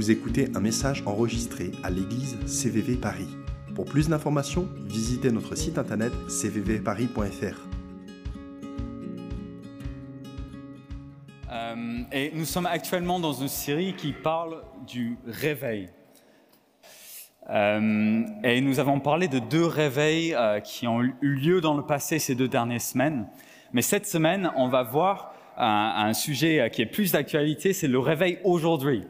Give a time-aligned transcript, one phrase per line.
[0.00, 3.28] Vous écoutez un message enregistré à l'église CVV Paris.
[3.74, 7.68] Pour plus d'informations, visitez notre site internet cvvparis.fr.
[11.52, 15.90] Euh, et nous sommes actuellement dans une série qui parle du réveil.
[17.50, 21.84] Euh, et nous avons parlé de deux réveils euh, qui ont eu lieu dans le
[21.84, 23.26] passé ces deux dernières semaines.
[23.74, 27.98] Mais cette semaine, on va voir un, un sujet qui est plus d'actualité, c'est le
[27.98, 29.04] réveil aujourd'hui.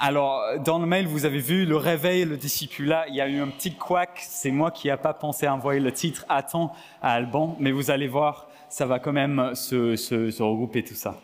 [0.00, 3.08] Alors, dans le mail, vous avez vu le réveil, le discipula.
[3.08, 4.20] Il y a eu un petit couac.
[4.20, 7.56] C'est moi qui n'ai pas pensé à envoyer le titre Attends à Alban.
[7.58, 11.16] Mais vous allez voir, ça va quand même se, regrouper tout ça.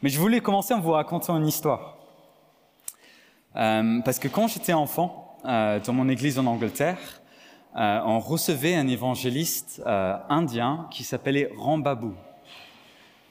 [0.00, 1.96] Mais je voulais commencer en vous racontant une histoire.
[3.56, 7.20] Euh, parce que quand j'étais enfant, euh, dans mon église en Angleterre,
[7.76, 12.14] euh, on recevait un évangéliste indien qui s'appelait Rambabou.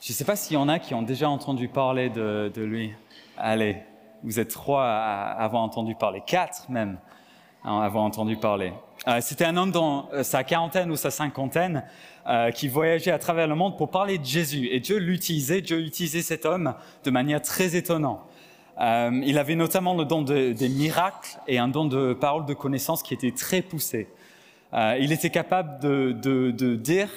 [0.02, 2.92] Je ne sais pas s'il y en a qui ont déjà entendu parler de lui.
[3.38, 3.78] Allez,
[4.26, 6.98] vous êtes trois à avoir entendu parler, quatre même
[7.64, 8.74] à avoir entendu parler.
[9.08, 11.84] Euh, C'était un homme dans euh, sa quarantaine ou sa cinquantaine
[12.28, 14.68] euh, qui voyageait à travers le monde pour parler de Jésus.
[14.72, 18.20] Et Dieu l'utilisait, Dieu utilisait cet homme de manière très étonnante.
[18.78, 23.04] Il avait notamment le don de, des miracles et un don de parole de connaissance
[23.04, 24.10] qui était très poussé.
[24.74, 27.08] Il était capable de dire,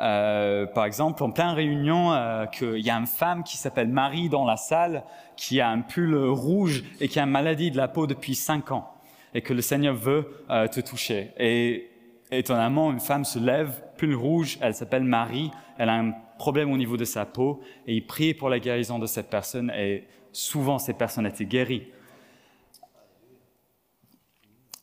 [0.00, 4.28] euh, par exemple, en pleine réunion, euh, qu'il y a une femme qui s'appelle Marie
[4.28, 5.02] dans la salle,
[5.36, 8.70] qui a un pull rouge et qui a une maladie de la peau depuis cinq
[8.70, 8.92] ans,
[9.34, 11.32] et que le Seigneur veut euh, te toucher.
[11.38, 11.90] Et
[12.30, 16.76] étonnamment, une femme se lève, pull rouge, elle s'appelle Marie, elle a un problème au
[16.76, 20.78] niveau de sa peau, et il prie pour la guérison de cette personne, et souvent
[20.78, 21.88] ces personnes étaient guéries.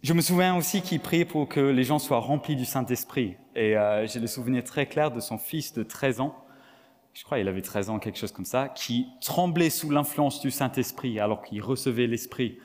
[0.06, 3.38] Je me souviens aussi qu'il priait pour que les gens soient remplis du Saint-Esprit.
[3.56, 6.36] Et euh, j'ai le souvenir très clair de son fils de 13 ans,
[7.16, 10.52] je crois qu'il avait 13 ans, quelque chose comme ça, qui tremblait sous l'influence du
[10.52, 12.59] Saint-Esprit alors qu'il recevait l'Esprit.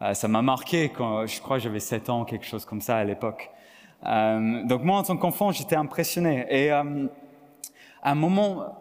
[0.00, 3.04] Euh, ça m'a marqué quand je crois j'avais 7 ans, quelque chose comme ça à
[3.04, 3.50] l'époque.
[4.06, 6.46] Euh, donc moi, en tant qu'enfant, j'étais impressionné.
[6.48, 6.86] Et à
[8.02, 8.78] un moment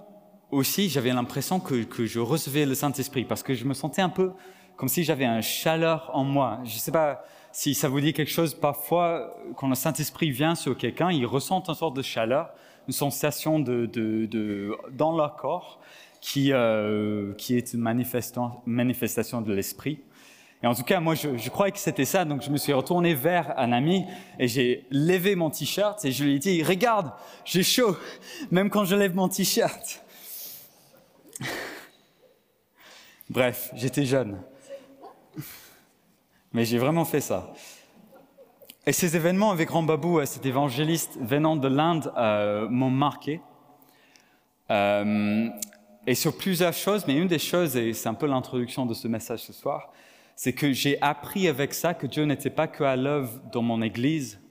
[0.49, 4.07] aussi, j'avais l'impression que, que je recevais le Saint-Esprit parce que je me sentais un
[4.07, 4.31] peu
[4.77, 6.59] comme si j'avais un chaleur en moi.
[6.63, 10.77] Je sais pas si ça vous dit quelque chose, parfois, quand le Saint-Esprit vient sur
[10.77, 12.51] quelqu'un, il ressent une sorte de chaleur,
[12.87, 15.79] une sensation de, de, de dans leur corps
[16.21, 19.99] qui, euh, qui est une manifestation de l'Esprit.
[20.63, 22.71] Et en tout cas, moi, je, je croyais que c'était ça, donc je me suis
[22.71, 24.05] retourné vers un ami
[24.37, 27.11] et j'ai levé mon t-shirt et je lui ai dit, regarde,
[27.45, 27.97] j'ai chaud,
[28.51, 30.03] même quand je lève mon t-shirt.
[33.29, 34.39] Bref, j'étais jeune.
[36.53, 37.53] Mais j'ai vraiment fait ça.
[38.85, 43.41] Et ces événements avec Rambabou, cet évangéliste venant de l'Inde, euh, m'ont marqué.
[44.69, 45.47] Euh,
[46.07, 49.07] et sur plusieurs choses, mais une des choses, et c'est un peu l'introduction de ce
[49.07, 49.91] message ce soir,
[50.35, 53.81] c'est que j'ai appris avec ça que Dieu n'était pas que à l'œuvre dans mon
[53.81, 54.41] église,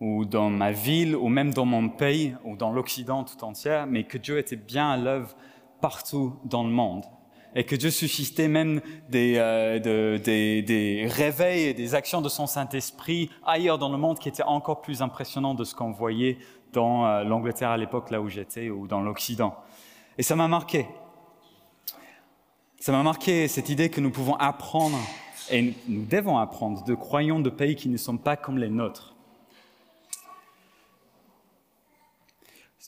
[0.00, 4.04] ou dans ma ville, ou même dans mon pays, ou dans l'Occident tout entier, mais
[4.04, 5.36] que Dieu était bien à l'œuvre
[5.80, 7.04] partout dans le monde
[7.54, 12.28] et que Dieu suscitait même des, euh, de, des, des réveils et des actions de
[12.28, 16.38] son Saint-Esprit ailleurs dans le monde qui étaient encore plus impressionnants de ce qu'on voyait
[16.72, 19.56] dans euh, l'Angleterre à l'époque, là où j'étais, ou dans l'Occident.
[20.18, 20.86] Et ça m'a marqué.
[22.78, 24.98] Ça m'a marqué cette idée que nous pouvons apprendre,
[25.50, 29.14] et nous devons apprendre, de croyants de pays qui ne sont pas comme les nôtres.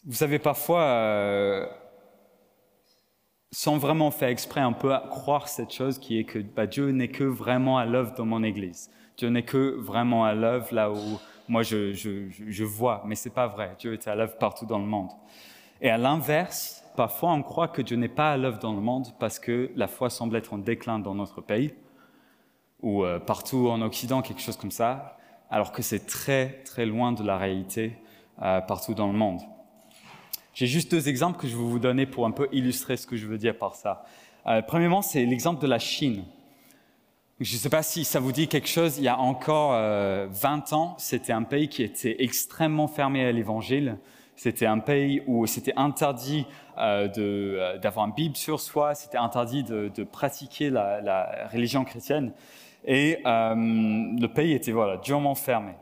[0.05, 1.67] Vous savez, parfois, euh,
[3.53, 7.09] sans vraiment faire exprès, on peut croire cette chose qui est que bah, Dieu n'est
[7.09, 8.91] que vraiment à l'œuvre dans mon église.
[9.19, 13.31] Dieu n'est que vraiment à l'œuvre là où moi je, je, je vois, mais c'est
[13.31, 13.77] pas vrai.
[13.79, 15.11] Dieu est à l'œuvre partout dans le monde.
[15.83, 19.09] Et à l'inverse, parfois on croit que Dieu n'est pas à l'œuvre dans le monde
[19.21, 21.75] parce que la foi semble être en déclin dans notre pays
[22.81, 25.19] ou euh, partout en Occident, quelque chose comme ça,
[25.51, 27.99] alors que c'est très très loin de la réalité
[28.43, 29.43] euh, partout dans le monde.
[30.55, 33.17] J'ai juste deux exemples que je vais vous donner pour un peu illustrer ce que
[33.17, 34.05] je veux dire par ça.
[34.47, 36.25] Euh, premièrement, c'est l'exemple de la Chine.
[37.41, 38.99] Je ne sais pas si ça vous dit quelque chose.
[38.99, 43.33] Il y a encore euh, 20 ans, c'était un pays qui était extrêmement fermé à
[43.33, 43.97] l'Évangile.
[44.37, 46.47] C'était un pays où c'était interdit
[46.79, 48.95] euh, d'avoir une Bible sur soi.
[48.95, 52.33] C'était interdit de, pratiquer la, religion chrétienne.
[52.85, 55.73] Et euh, le pays était voilà durement fermé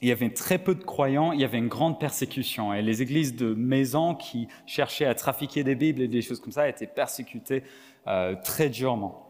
[0.00, 2.74] il y avait très peu de croyants, il y avait une grande persécution.
[2.74, 6.52] Et les églises de maison qui cherchaient à trafiquer des Bibles et des choses comme
[6.52, 7.62] ça étaient persécutées
[8.06, 9.24] euh, très durement.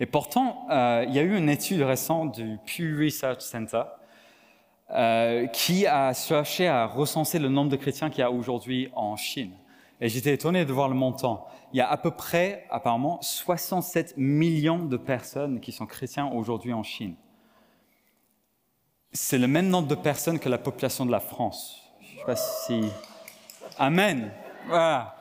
[0.00, 3.82] Et pourtant, euh, il y a eu une étude récente du Pew Research Center
[4.90, 9.16] euh, qui a cherché à recenser le nombre de chrétiens qu'il y a aujourd'hui en
[9.16, 9.52] Chine.
[10.00, 11.46] Et j'étais étonné de voir le montant.
[11.72, 16.72] Il y a à peu près, apparemment, 67 millions de personnes qui sont chrétiens aujourd'hui
[16.72, 17.14] en Chine.
[19.16, 21.80] C'est le même nombre de personnes que la population de la France.
[22.00, 22.82] Je sais pas si...
[23.78, 24.32] Amen.
[24.66, 25.14] Voilà.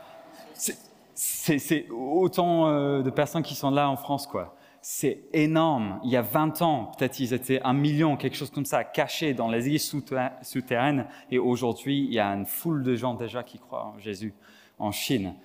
[1.14, 4.56] C'est autant euh, de personnes qui sont là en France, quoi.
[4.82, 6.00] C'est énorme.
[6.04, 9.36] Il y a 20 ans, peut-être ils étaient un million, quelque chose comme ça, cachés
[9.36, 11.06] dans les îles souterraines.
[11.30, 14.34] Et aujourd'hui, il y a une foule de gens déjà qui croient en Jésus
[14.80, 15.36] en Chine.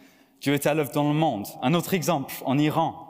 [0.41, 1.47] Dieu est à l'œuvre dans le monde.
[1.61, 3.05] Un autre exemple, en Iran,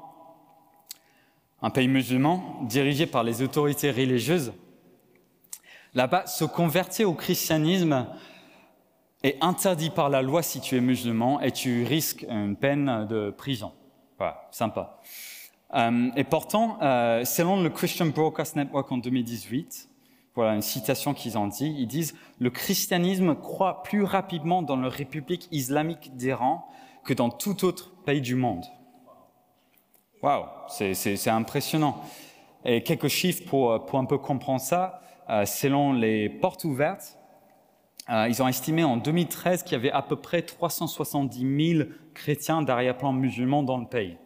[1.62, 4.52] un pays musulman dirigé par les autorités religieuses.
[5.94, 8.06] Là-bas, se convertir au christianisme
[9.22, 13.30] est interdit par la loi si tu es musulman et tu risques une peine de
[13.30, 13.72] prison.
[14.18, 15.00] Voilà, sympa.
[15.74, 19.88] Euh, et pourtant, euh, selon le Christian Broadcast Network en 2018,
[20.34, 24.88] voilà une citation qu'ils ont dit, ils disent Le christianisme croît plus rapidement dans la
[24.88, 26.66] République islamique d'Iran
[27.04, 28.64] que dans tout autre pays du monde.
[30.22, 32.02] Waouh, c'est impressionnant.
[32.64, 35.00] Et quelques chiffres pour, pour un peu comprendre ça.
[35.30, 37.18] Euh, selon les portes ouvertes,
[38.10, 42.62] euh, ils ont estimé en 2013 qu'il y avait à peu près 370 000 chrétiens
[42.62, 44.16] d'arrière-plan musulmans dans le pays.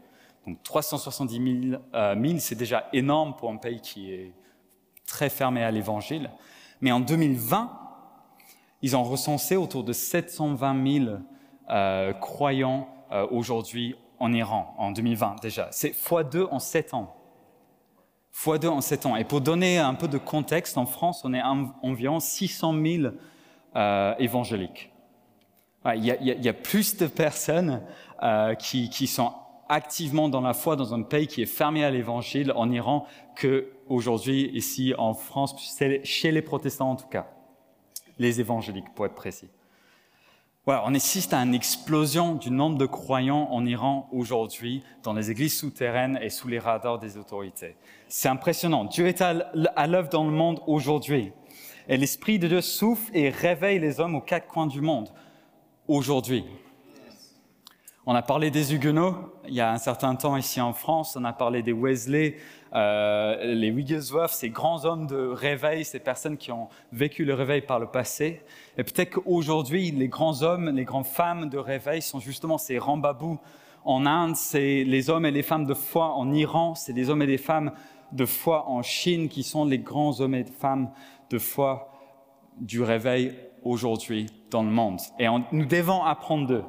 [0.47, 4.33] Donc 370 000, euh, c'est déjà énorme pour un pays qui est
[5.07, 6.31] très fermé à l'évangile.
[6.81, 7.73] Mais en 2020,
[8.83, 11.17] ils ont recensé autour de 720 000
[11.71, 12.89] euh, croyants
[13.31, 15.69] aujourd'hui en Iran, en 2020 déjà.
[15.71, 17.15] C'est x2 en 7 ans.
[18.35, 19.17] X2 en 7 ans.
[19.17, 21.43] Et pour donner un peu de contexte, en France, on est
[21.83, 23.15] environ 600 000
[23.77, 24.91] euh, évangéliques.
[25.97, 27.83] Il y, a, plus de personnes
[28.61, 29.33] qui, qui sont
[29.73, 33.07] activement dans la foi dans un pays qui est fermé à l'évangile en Iran
[33.41, 35.57] qu'aujourd'hui ici en France,
[36.05, 37.27] chez les protestants en tout cas,
[38.19, 39.49] les évangéliques pour être précis.
[40.65, 45.29] Voilà, on assiste à une explosion du nombre de croyants en Iran aujourd'hui dans les
[45.29, 47.75] églises souterraines et sous les radars des autorités.
[48.07, 48.85] C'est impressionnant.
[48.85, 51.33] Dieu est à l'œuvre dans le monde aujourd'hui.
[51.89, 55.09] Et l'Esprit de Dieu souffle et réveille les hommes aux quatre coins du monde
[55.89, 56.45] aujourd'hui.
[58.07, 61.25] On a parlé des Huguenots il y a un certain temps ici en France, on
[61.25, 62.37] a parlé des Wesley,
[62.75, 67.61] euh, les Wigglesworth, ces grands hommes de réveil, ces personnes qui ont vécu le réveil
[67.61, 68.43] par le passé.
[68.79, 73.39] Et peut-être qu'aujourd'hui, les grands hommes, les grandes femmes de réveil sont justement ces rambabous
[73.85, 77.23] en Inde, c'est les hommes et les femmes de foi en Iran, c'est les hommes
[77.23, 77.73] et les femmes
[78.13, 80.91] de foi en Chine qui sont les grands hommes et femmes
[81.31, 81.91] de foi
[82.61, 85.01] du réveil aujourd'hui dans le monde.
[85.19, 86.65] Et nous devons apprendre d'eux.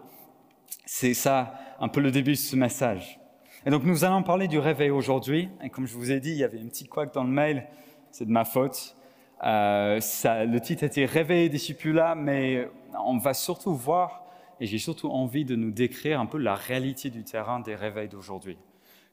[0.86, 3.20] C'est ça un peu le début de ce message.
[3.66, 5.50] Et donc nous allons parler du réveil aujourd'hui.
[5.64, 7.66] Et comme je vous ai dit, il y avait un petit couac dans le mail,
[8.12, 8.98] c'est de ma faute.
[9.44, 11.60] Euh, le titre était Réveil des
[11.92, 12.68] là, mais
[13.06, 14.26] on va surtout voir,
[14.60, 18.10] et j'ai surtout envie de nous décrire un peu la réalité du terrain des réveils
[18.10, 18.58] d'aujourd'hui.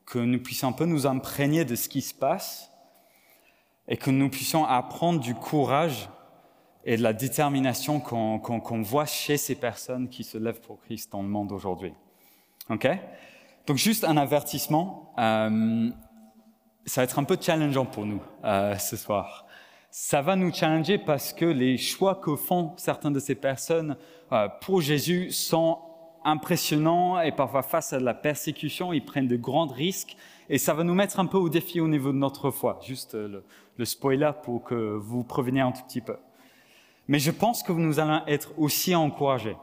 [0.04, 2.72] Que nous puissions un peu nous imprégner de ce qui se passe
[3.86, 6.08] et que nous puissions apprendre du courage
[6.84, 11.22] et de la détermination qu'on voit chez ces personnes qui se lèvent pour Christ dans
[11.22, 11.92] le monde aujourd'hui.
[12.68, 12.88] OK?
[13.66, 15.90] Donc juste un avertissement, euh,
[16.86, 19.46] ça va être un peu challengeant pour nous euh, ce soir.
[19.90, 23.96] Ça va nous challenger parce que les choix que font certaines de ces personnes
[24.32, 25.78] euh, pour Jésus sont
[26.24, 30.16] impressionnants et parfois face à la persécution, ils prennent de grands risques
[30.48, 32.78] et ça va nous mettre un peu au défi au niveau de notre foi.
[32.82, 33.44] Juste le,
[33.76, 36.16] le spoiler pour que vous preveniez un tout petit peu.
[37.08, 39.56] Mais je pense que nous allons être aussi encouragés.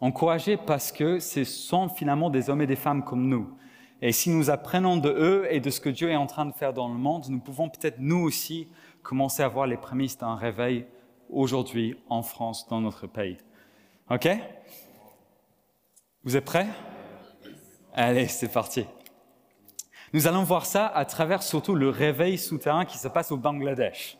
[0.00, 3.56] Encouragés parce que ce sont finalement des hommes et des femmes comme nous.
[4.02, 6.52] Et si nous apprenons de eux et de ce que Dieu est en train de
[6.52, 8.68] faire dans le monde, nous pouvons peut-être nous aussi
[9.02, 10.86] commencer à voir les prémices d'un réveil
[11.28, 13.36] aujourd'hui en France, dans notre pays.
[14.10, 14.28] OK?
[16.24, 16.66] Vous êtes prêts?
[17.94, 18.86] Allez, c'est parti.
[20.12, 24.16] Nous allons voir ça à travers surtout le réveil souterrain qui se passe au Bangladesh.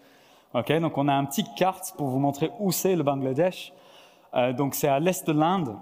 [0.53, 3.73] Okay, donc on a une petite carte pour vous montrer où c'est le Bangladesh.
[4.35, 5.77] Euh, donc c'est à l'est de l'Inde.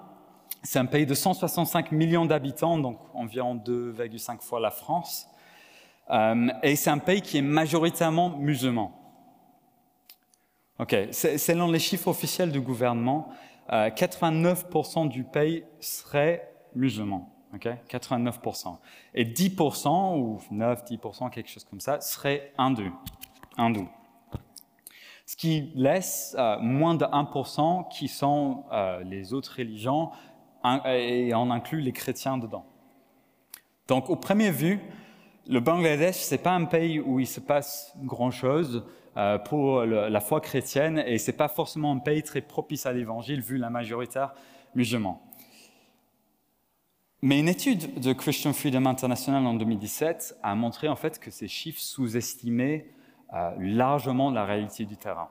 [0.63, 5.29] C'est un pays de 165 millions d'habitants, donc environ 2,5 fois la France.
[6.11, 8.93] Euh, et c'est un pays qui est majoritairement musulman.
[10.81, 11.13] Okay.
[11.13, 13.31] Selon les chiffres officiels du gouvernement,
[13.73, 17.29] euh, 89% du pays serait musulman.
[17.55, 18.79] Okay 89%.
[19.15, 22.93] Et 10%, ou 9-10%, quelque chose comme ça, serait hindou.
[23.57, 23.89] hindou
[25.29, 30.11] ce qui laisse euh, moins de 1% qui sont euh, les autres religions,
[30.87, 32.65] et on inclut les chrétiens dedans.
[33.89, 34.81] Donc, au premier vue,
[35.47, 38.87] le Bangladesh, ce n'est pas un pays où il se passe grand-chose
[39.19, 42.95] euh, pour la foi chrétienne, et ce n'est pas forcément un pays très propice à
[42.95, 44.25] l'évangile, vu la majorité
[44.75, 45.19] musulmane.
[47.21, 51.49] Mais une étude de Christian Freedom International en 2017 a montré en fait que ces
[51.49, 52.87] chiffres sous-estimaient
[53.35, 55.29] euh, largement la réalité du terrain.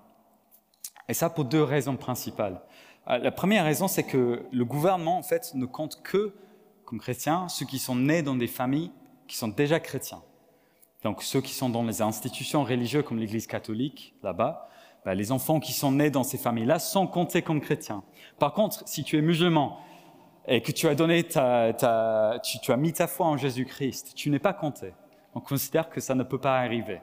[1.08, 2.62] Et ça pour deux raisons principales.
[3.10, 6.34] Euh, la première raison, c'est que le gouvernement en fait ne compte que
[6.86, 8.92] comme chrétiens ceux qui sont nés dans des familles
[9.27, 10.22] qui sont déjà chrétiens.
[11.04, 14.68] Donc ceux qui sont dans les institutions religieuses comme l'Église catholique là-bas,
[15.06, 18.04] ben, les enfants qui sont nés dans ces familles-là sont comptés comme chrétiens.
[18.39, 19.80] Par contre, si tu es musulman
[20.48, 24.39] et que tu as donné ta, tu, as mis ta foi en Jésus-Christ, tu n'es
[24.39, 24.94] pas compté.
[25.34, 27.00] On considère que ça ne peut pas arriver.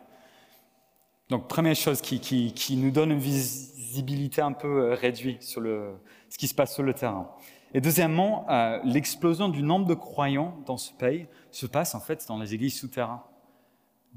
[1.31, 6.47] Donc, première chose qui, nous donne une visibilité un peu euh, réduite sur ce qui
[6.47, 7.31] se passe sur le terrain.
[7.73, 12.25] Et deuxièmement, euh, l'explosion du nombre de croyants dans ce pays se passe en fait
[12.29, 13.19] dans les églises souterraines,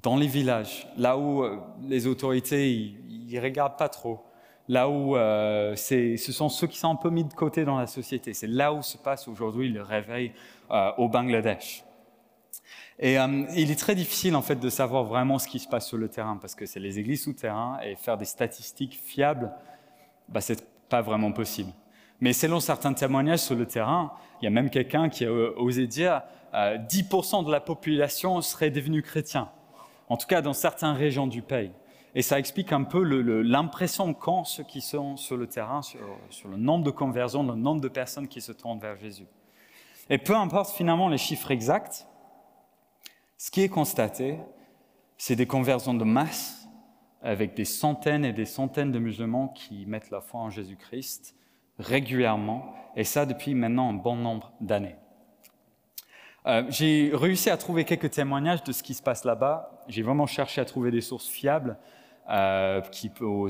[0.04, 4.24] dans les villages, là où euh, les autorités ils regardent pas trop
[4.70, 8.34] là où ce sont ceux qui sont un peu mis de côté dans la société.
[8.34, 10.34] C'est là où se passe aujourd'hui le réveil
[10.98, 11.86] au Bangladesh.
[13.00, 15.88] Et euh, il est très difficile en fait de savoir vraiment ce qui se passe
[15.88, 19.52] sur le terrain parce que c'est les églises souterraines et faire des statistiques fiables,
[20.30, 21.72] bah, c'est pas vraiment possible.
[22.20, 24.12] Mais selon certains témoignages sur le terrain,
[24.42, 26.22] il y a même quelqu'un qui a osé dire
[26.54, 29.50] euh, 10% de la population serait devenue chrétien.
[30.10, 31.72] En tout cas, dans certaines régions du pays.
[32.16, 36.00] Et ça explique un peu l'impression qu'ont ceux qui sont sur le terrain, sur,
[36.50, 39.28] le nombre de conversions, le nombre de personnes qui se tournent vers Jésus.
[40.10, 42.08] Et peu importe finalement les chiffres exacts,
[43.38, 44.38] ce qui est constaté,
[45.18, 46.68] c'est des conversions de masse
[47.22, 51.36] avec des centaines et des centaines de musulmans qui mettent la foi en Jésus-Christ
[51.80, 54.96] régulièrement, et ça depuis maintenant un bon nombre d'années.
[56.48, 59.84] Euh, j'ai réussi à trouver quelques témoignages de ce qui se passe là-bas.
[59.88, 61.78] J'ai vraiment cherché à trouver des sources fiables
[62.30, 62.82] euh,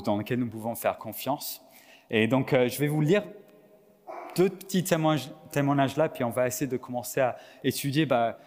[0.04, 1.62] dans lesquelles nous pouvons faire confiance.
[2.10, 3.24] Et donc, euh, je vais vous lire
[4.36, 8.40] deux petits témoignages, témoignages, là, puis on va essayer de commencer à étudier bah,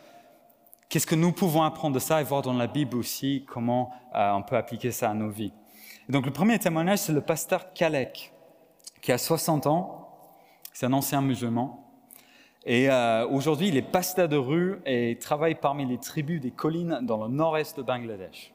[0.91, 4.33] qu'est-ce que nous pouvons apprendre de ça et voir dans la Bible aussi comment euh,
[4.33, 5.55] on peut appliquer ça à nos vies.
[6.11, 8.33] Donc, le premier témoignage, c'est le pasteur Kalek,
[9.01, 10.09] qui a 60 ans.
[10.73, 11.87] C'est un ancien musulman.
[12.67, 16.99] Et euh, aujourd'hui, il est pasteur de rue et travaille parmi les tribus des collines
[17.03, 18.53] dans le nord-est de Bangladesh.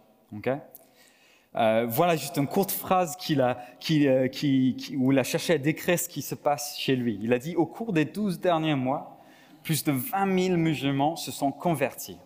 [1.55, 5.23] Euh, voilà juste une courte phrase qu'il a, qui, euh, qui, qui, où il a
[5.23, 7.17] cherché à décrire ce qui se passe chez lui.
[7.21, 9.17] Il a dit, au cours des douze derniers mois,
[9.63, 12.17] plus de 20 000 musulmans se sont convertis.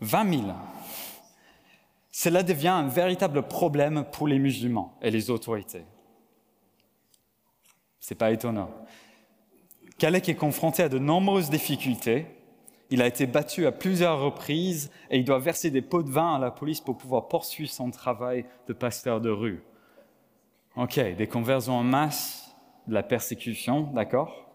[0.00, 0.42] 20 000.
[2.10, 5.84] Cela devient un véritable problème pour les musulmans et les autorités.
[7.98, 8.70] C'est pas étonnant.
[9.98, 12.26] Kalek est confronté à de nombreuses difficultés
[12.90, 16.34] il a été battu à plusieurs reprises et il doit verser des pots de vin
[16.34, 19.62] à la police pour pouvoir poursuivre son travail de pasteur de rue.
[20.76, 22.52] Ok, des conversions en masse,
[22.88, 24.49] de la persécution, d'accord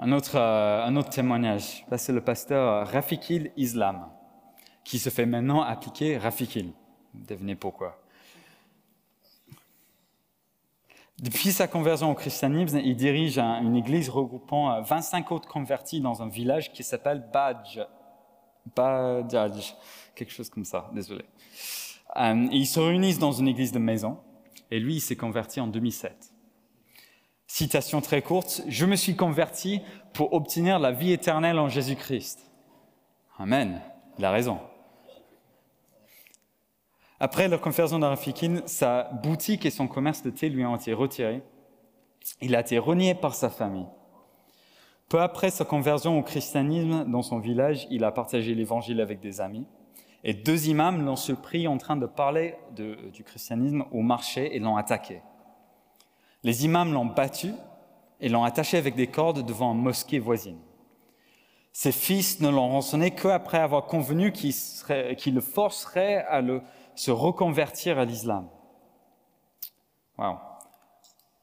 [0.00, 4.08] un autre, euh, un autre témoignage, là c'est le pasteur Rafikil Islam,
[4.82, 6.72] qui se fait maintenant appliquer Rafikil.
[7.12, 8.00] Devinez pourquoi.
[11.18, 16.22] Depuis sa conversion au christianisme, il dirige une église regroupant 25 euh, autres convertis dans
[16.22, 17.80] un village qui s'appelle Badj.
[18.74, 19.74] Badj,
[20.14, 21.26] quelque chose comme ça, désolé.
[22.16, 24.16] Euh, ils se réunissent dans une église de maison,
[24.70, 26.32] et lui, il s'est converti en 2007.
[27.52, 29.80] Citation très courte, Je me suis converti
[30.12, 32.48] pour obtenir la vie éternelle en Jésus-Christ.
[33.40, 33.82] Amen,
[34.16, 34.60] il a raison.
[37.18, 41.42] Après la conversion d'Arafikin, sa boutique et son commerce de thé lui ont été retirés.
[42.40, 43.88] Il a été renié par sa famille.
[45.08, 49.40] Peu après sa conversion au christianisme dans son village, il a partagé l'évangile avec des
[49.40, 49.66] amis.
[50.22, 54.76] Et deux imams l'ont surpris en train de parler du christianisme au marché et l'ont
[54.76, 55.20] attaqué.
[56.42, 57.52] Les imams l'ont battu
[58.20, 60.58] et l'ont attaché avec des cordes devant une mosquée voisine.
[61.72, 66.42] Ses fils ne l'ont rançonné qu'après avoir convenu qu'il le forcerait à
[66.94, 68.48] se reconvertir à l'islam.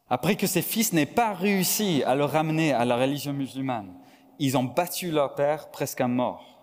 [0.09, 3.93] Après que ses fils n'aient pas réussi à le ramener à la religion musulmane,
[4.39, 6.61] ils ont battu leur père presque à mort.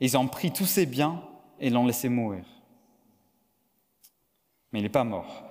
[0.00, 1.22] Ils ont pris tous ses biens
[1.58, 2.44] et l'ont laissé mourir.
[4.72, 5.49] Mais il n'est pas mort.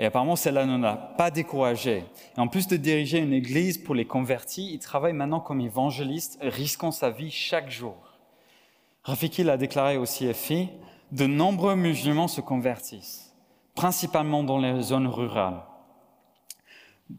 [0.00, 2.04] Et apparemment, cela ne l'a pas découragé.
[2.38, 6.90] En plus de diriger une église pour les convertis, il travaille maintenant comme évangéliste, risquant
[6.90, 8.16] sa vie chaque jour.
[9.02, 10.70] Rafiki l'a déclaré au CFI,
[11.12, 13.36] de nombreux musulmans se convertissent,
[13.74, 15.62] principalement dans les zones rurales.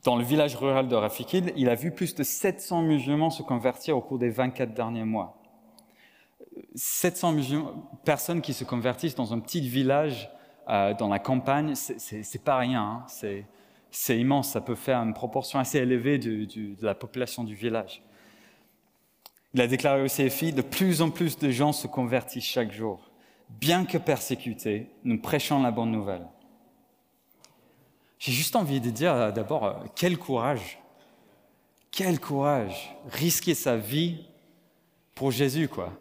[0.03, 3.95] Dans le village rural de Rafikil, il a vu plus de 700 musulmans se convertir
[3.95, 5.39] au cours des 24 derniers mois.
[6.73, 7.35] 700
[8.03, 10.31] personnes qui se convertissent dans un petit village
[10.71, 12.81] euh, dans la campagne, c'est pas rien.
[12.81, 13.45] Hein.
[13.91, 18.01] C'est immense, ça peut faire une proportion assez élevée de, la population du village.
[19.53, 23.11] Il a déclaré aussi, filles, de plus en plus de gens se convertissent chaque jour.
[23.49, 26.25] Bien que persécutés, nous prêchons la bonne nouvelle.
[28.17, 30.79] J'ai juste envie de dire euh, d'abord, euh, quel courage,
[31.91, 34.23] quel courage, risquer sa vie
[35.15, 35.91] pour Jésus, quoi.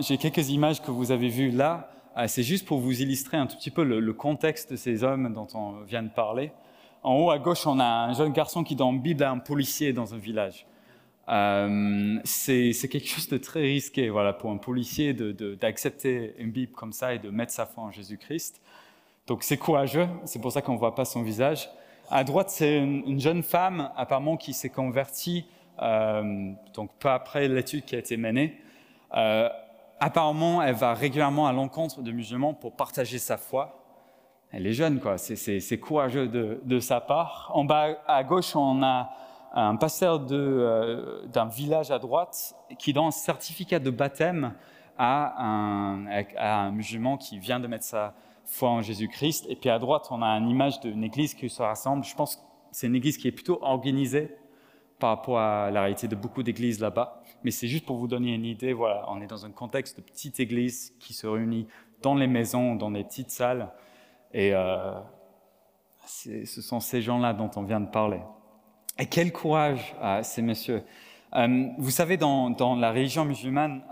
[0.00, 1.92] J'ai quelques images que vous avez vues là.
[2.16, 5.32] Euh, c'est juste pour vous illustrer un tout petit peu le, contexte de ces hommes
[5.32, 6.52] dont on vient de parler.
[7.02, 9.92] En haut à gauche, on a un jeune garçon qui donne Bible à un policier
[9.92, 10.66] dans un village.
[11.28, 16.92] Euh, c'est quelque chose de très risqué voilà, pour un policier d'accepter une Bible comme
[16.92, 18.60] ça et de mettre sa foi en Jésus-Christ.
[19.26, 21.68] Donc c'est courageux, c'est pour ça qu'on ne voit pas son visage.
[22.10, 25.46] À droite, c'est une, jeune femme apparemment qui s'est convertie,
[25.80, 28.58] euh, donc peu après l'étude qui a été menée.
[29.16, 29.48] Euh,
[30.02, 33.78] apparemment, elle va régulièrement à l'encontre de musulmans pour partager sa foi.
[34.50, 35.16] Elle est jeune, quoi.
[35.16, 37.52] C'est courageux de, sa part.
[37.54, 39.10] En bas à gauche, on a
[39.54, 44.54] un pasteur euh, d'un village à droite qui donne un certificat de baptême
[44.98, 46.06] à un,
[46.36, 49.46] à un, musulman qui vient de mettre sa foi en Jésus-Christ.
[49.48, 52.04] Et puis à droite, on a une image d'une église qui se rassemble.
[52.04, 52.42] Je pense que
[52.72, 54.36] c'est une église qui est plutôt organisée
[54.98, 57.21] par rapport à la réalité de beaucoup d'églises là-bas.
[57.44, 58.72] Mais c'est juste pour vous donner une idée.
[58.72, 61.66] Voilà, on est dans un contexte de petite église qui se réunit
[62.02, 63.70] dans les maisons, dans des petites salles.
[64.32, 64.92] Et euh,
[66.04, 68.20] ce sont ces gens-là dont on vient de parler.
[68.98, 70.82] Et quel courage euh, ces messieurs.
[71.34, 73.82] Euh, vous savez, dans, la religion musulmane,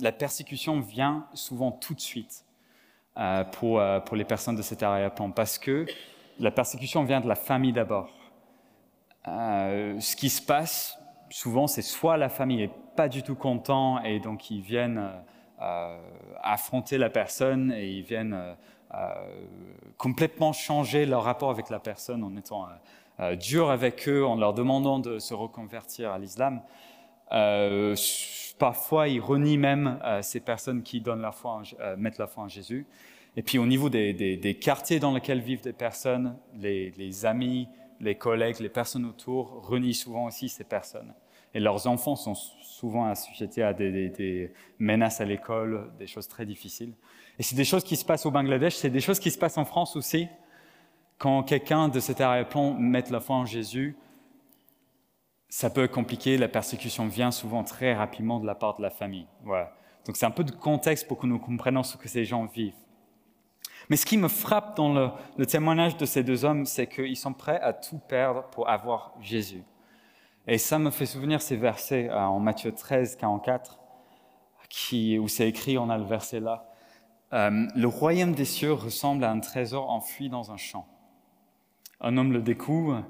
[0.00, 2.44] la persécution vient souvent tout de suite
[3.52, 5.86] pour, pour, les personnes de cet arrière-plan, parce que
[6.38, 8.10] la persécution vient de la famille d'abord.
[9.24, 10.96] Ce qui se passe
[11.30, 15.10] souvent, c'est soit la famille n'est pas du tout content et donc ils viennent
[16.42, 18.56] affronter la personne et ils viennent
[19.96, 22.66] complètement changer leur rapport avec la personne en étant
[23.18, 26.60] euh, dur avec eux en leur demandant de se reconvertir à l'islam.
[27.32, 27.96] Euh,
[28.58, 31.62] parfois, ils renient même euh, ces personnes qui donnent leur foi
[31.96, 32.86] mettent la foi en Jésus.
[33.36, 37.68] Et puis au niveau des quartiers dans lesquels vivent des personnes, les, les, amis,
[38.00, 41.12] les collègues, les personnes autour renient souvent aussi ces personnes.
[41.56, 46.92] Et leurs enfants sont souvent assujettis à des, menaces à l'école, des choses très difficiles.
[47.38, 49.56] Et c'est des choses qui se passent au Bangladesh, c'est des choses qui se passent
[49.56, 50.28] en France aussi.
[51.16, 53.96] Quand quelqu'un de cet arrière-plan met la foi en Jésus,
[55.48, 58.90] ça peut être compliqué, la persécution vient souvent très rapidement de la part de la
[58.90, 59.26] famille.
[60.04, 62.74] Donc c'est un peu de contexte pour que nous comprenions ce que ces gens vivent.
[63.88, 64.92] Mais ce qui me frappe dans
[65.38, 69.14] le témoignage de ces deux hommes, c'est qu'ils sont prêts à tout perdre pour avoir
[69.22, 69.62] Jésus.
[70.48, 73.80] Et ça me fait souvenir ces versets euh, en Matthieu 13, 44,
[74.68, 76.70] qui, où c'est écrit, on a le verset là.
[77.32, 80.86] Euh, le royaume des cieux ressemble à un trésor enfui dans un champ.
[82.00, 83.02] Un homme le découvre,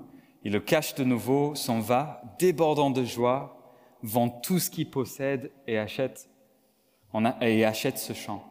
[0.45, 5.53] il le cache de nouveau, s'en va, débordant de joie, vend tout ce qu'il possède
[5.67, 6.31] et achète,
[7.43, 8.43] et achète ce champ.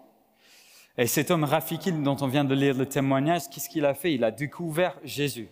[0.98, 4.14] Et cet homme Rafiki dont on vient de lire le témoignage, qu'est-ce qu'il a fait?
[4.14, 5.50] Il a découvert Jésus.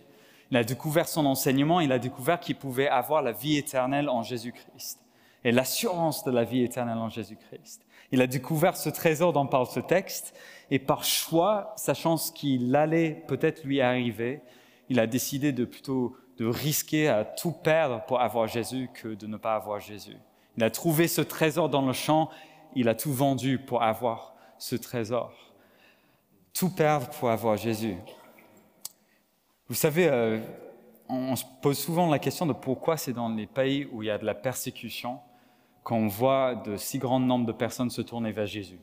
[0.50, 4.22] Il a découvert son enseignement, il a découvert qu'il pouvait avoir la vie éternelle en
[4.22, 5.00] Jésus-Christ
[5.44, 7.84] et l'assurance de la vie éternelle en Jésus-Christ.
[8.12, 10.34] Il a découvert ce trésor dont parle ce texte
[10.70, 14.40] et par choix, sachant ce qu'il allait peut-être lui arriver,
[14.88, 19.26] il a décidé de plutôt de risquer à tout perdre pour avoir Jésus que de
[19.26, 20.16] ne pas avoir Jésus.
[20.56, 22.30] Il a trouvé ce trésor dans le champ,
[22.74, 25.32] il a tout vendu pour avoir ce trésor.
[26.52, 27.96] Tout perdre pour avoir Jésus.
[29.68, 30.40] Vous savez, euh,
[31.08, 34.10] on se pose souvent la question de pourquoi c'est dans les pays où il y
[34.10, 35.20] a de la persécution
[35.82, 38.78] qu'on voit de si grand nombre de personnes se tourner vers Jésus.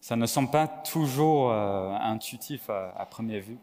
[0.00, 3.58] Ça ne semble pas toujours euh, intuitif à, première vue.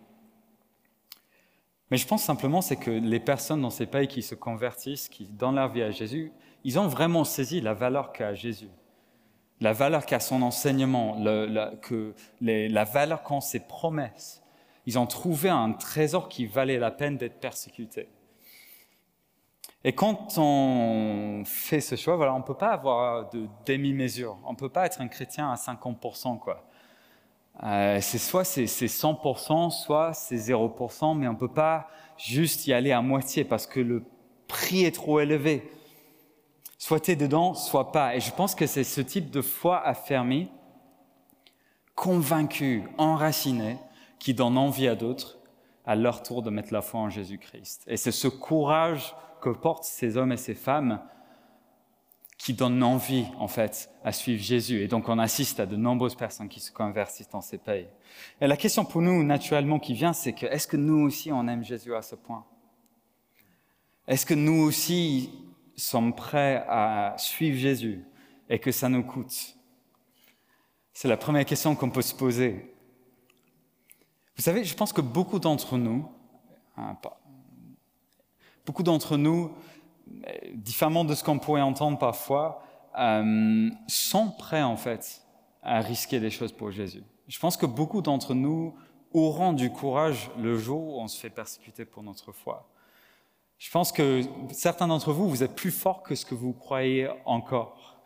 [1.92, 5.26] Mais je pense simplement c'est que les personnes dans ces pays qui se convertissent, qui
[5.26, 6.32] donnent leur vie à Jésus,
[6.64, 8.70] ils ont vraiment saisi la valeur qu'a Jésus,
[9.60, 14.42] la valeur qu'a son enseignement, la valeur qu'ont ses promesses.
[14.90, 18.10] Ils ont trouvé un trésor qui valait la peine d'être persécuté.
[19.84, 24.40] Et quand on fait ce choix, voilà, on ne peut pas avoir de demi-mesure.
[24.46, 26.40] On ne peut pas être un chrétien à 50%.
[26.40, 26.66] Quoi.
[27.62, 32.74] Euh, c'est soit c'est 100%, soit c'est 0%, mais on ne peut pas juste y
[32.74, 34.04] aller à moitié parce que le
[34.48, 35.72] prix est trop élevé.
[36.80, 38.16] Soit tu es dedans, soit pas.
[38.16, 40.50] Et je pense que c'est ce type de foi affermie,
[41.94, 43.78] convaincu, enraciné,
[44.20, 45.40] qui donne envie à d'autres
[45.86, 47.86] à leur tour de mettre la foi en Jésus-Christ.
[47.88, 51.02] Et c'est ce courage que portent ces hommes et ces femmes
[52.38, 54.82] qui donne envie, en fait, à suivre Jésus.
[54.82, 57.88] Et donc, on assiste à de nombreuses personnes qui se convertissent dans ces pays.
[58.40, 61.48] Et la question pour nous, naturellement, qui vient, c'est que est-ce que nous aussi, on
[61.48, 62.46] aime Jésus à ce point?
[64.08, 65.32] Est-ce que nous aussi
[65.76, 68.06] sommes prêts à suivre Jésus
[68.48, 69.56] et que ça nous coûte?
[70.94, 72.74] C'est la première question qu'on peut se poser.
[74.40, 76.10] Vous savez, je pense que beaucoup d'entre nous,
[76.78, 76.96] hein,
[78.66, 79.52] beaucoup d'entre nous,
[80.54, 82.64] différemment de ce qu'on pourrait entendre parfois,
[82.98, 85.24] euh, sont prêts en fait
[85.62, 87.04] à risquer des choses pour Jésus.
[87.28, 88.76] Je pense que beaucoup d'entre nous
[89.12, 92.70] auront du courage le jour où on se fait persécuter pour notre foi.
[93.58, 94.22] Je pense que
[94.54, 98.00] certains d'entre vous, vous êtes plus forts que ce que vous croyez encore,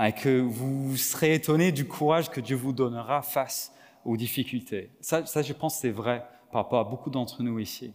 [0.00, 4.90] et que vous serez étonnés du courage que Dieu vous donnera face aux difficultés.
[5.00, 7.92] Ça, je pense, c'est vrai par rapport à beaucoup d'entre nous ici.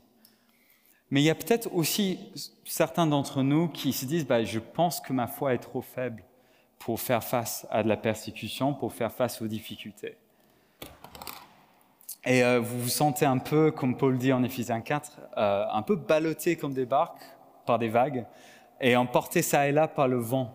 [1.12, 2.20] Mais il y a peut-être aussi
[2.66, 6.24] certains d'entre nous qui se disent, bah, je pense que ma foi est trop faible
[6.78, 10.18] pour faire face à de la persécution, pour faire face aux difficultés.
[12.26, 15.82] Et euh, vous vous sentez un peu, comme Paul dit en Éphésiens 4, euh, un
[15.82, 17.24] peu ballotté comme des barques
[17.66, 18.26] par des vagues
[18.82, 20.54] et emporté ça et là par le vent.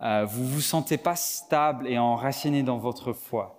[0.00, 3.57] Euh, vous vous sentez pas stable et enraciné dans votre foi.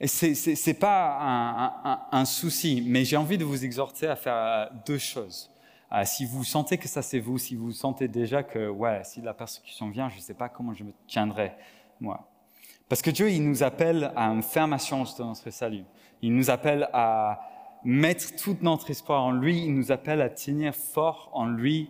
[0.00, 4.66] Et ce n'est pas un, souci, mais j'ai envie de vous exhorter à faire euh,
[4.86, 5.50] deux choses.
[5.92, 9.20] Euh, si vous sentez que ça c'est vous, si vous sentez déjà que, ouais, si
[9.20, 11.52] la persécution vient, je ne sais pas comment je me tiendrai,
[12.00, 12.28] moi.
[12.88, 15.84] Parce que Dieu, il nous appelle à une ferme assurance de notre salut.
[16.22, 17.40] Il nous appelle à
[17.84, 19.64] mettre tout notre espoir en lui.
[19.64, 21.88] Il nous appelle à tenir fort en lui,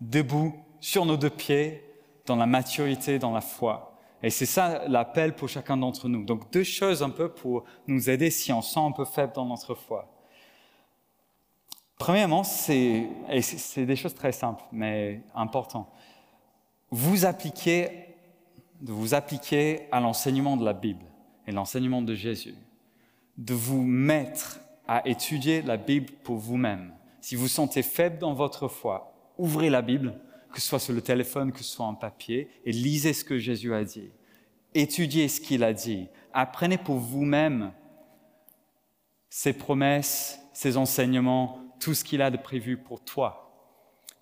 [0.00, 1.82] debout, sur nos deux pieds,
[2.26, 3.93] dans la maturité, dans la foi.
[4.24, 6.24] Et c'est ça l'appel pour chacun d'entre nous.
[6.24, 9.44] Donc deux choses un peu pour nous aider si on sent un peu faible dans
[9.44, 10.10] notre foi.
[11.98, 13.06] Premièrement, c'est,
[13.76, 15.88] des choses très simples, mais importantes.
[16.90, 17.90] Vous appliquez,
[18.80, 21.04] de vous appliquer à l'enseignement de la Bible
[21.46, 22.54] et l'enseignement de Jésus.
[23.36, 24.58] De vous mettre
[24.88, 26.94] à étudier la Bible pour vous-même.
[27.20, 30.18] Si vous sentez faible dans votre foi, ouvrez la Bible,
[30.54, 33.38] que ce soit sur le téléphone, que ce soit en papier, et lisez ce que
[33.38, 34.10] Jésus a dit.
[34.72, 36.06] Étudiez ce qu'il a dit.
[36.32, 37.72] Apprenez pour vous-même
[39.28, 43.50] ses promesses, ses enseignements, tout ce qu'il a de prévu pour toi.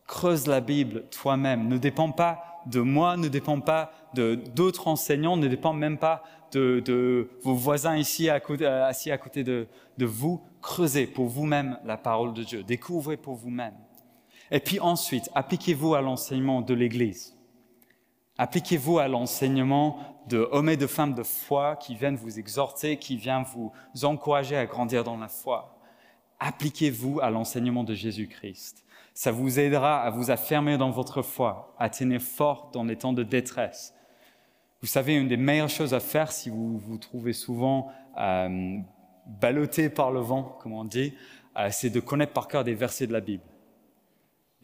[0.07, 1.68] Creuse la Bible toi-même.
[1.68, 6.23] Ne dépend pas de moi, ne dépend pas de d'autres enseignants, ne dépend même pas
[6.53, 9.66] de, vos voisins ici assis à côté de
[9.99, 10.42] vous.
[10.62, 12.62] Creusez pour vous-même la parole de Dieu.
[12.62, 13.75] Découvrez pour vous-même.
[14.53, 17.35] Et puis ensuite, appliquez-vous à l'enseignement de l'Église.
[18.37, 23.17] Appliquez-vous à l'enseignement de hommes et de femmes de foi qui viennent vous exhorter, qui
[23.17, 23.73] viennent vous
[24.05, 25.79] encourager à grandir dans la foi.
[26.38, 28.85] Appliquez-vous à l'enseignement de Jésus-Christ.
[29.15, 33.15] Ça vous aidera à vous affirmer dans votre foi, à tenir fort dans les temps
[33.15, 33.95] de détresse.
[34.83, 38.79] Vous savez, une des meilleures choses à faire si vous vous trouvez souvent euh,
[39.27, 41.15] ballotté par le vent, comme on dit,
[41.57, 43.45] euh, c'est de connaître par cœur des versets de la Bible.